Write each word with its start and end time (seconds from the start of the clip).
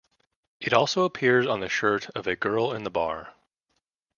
It 0.59 0.73
also 0.73 1.03
appears 1.03 1.45
on 1.45 1.59
the 1.59 1.69
shirt 1.69 2.09
of 2.15 2.25
a 2.25 2.35
girl 2.35 2.71
in 2.73 2.85
the 2.85 2.89
bar. 2.89 3.35